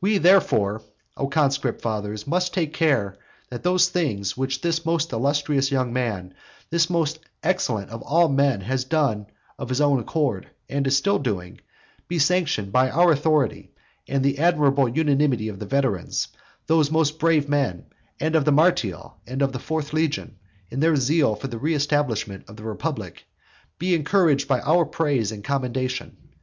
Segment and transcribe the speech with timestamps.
[0.00, 0.80] We, therefore,
[1.18, 3.18] O conscript fathers, must take care
[3.50, 6.32] that those things which this most illustrious young man,
[6.70, 11.22] this most excellent of all men has of his own accord done, and still is
[11.24, 11.60] doing,
[12.08, 13.74] be sanctioned by our authority;
[14.08, 16.28] and the admirable unanimity of the veterans,
[16.66, 17.84] those most brave men,
[18.18, 20.38] and of the Martial and of the fourth legion,
[20.70, 23.26] in their zeal for the reestablishment of the republic,
[23.78, 26.16] be encouraged by our praise and commendation.